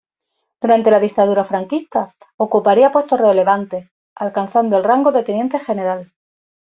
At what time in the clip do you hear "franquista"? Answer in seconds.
1.43-2.15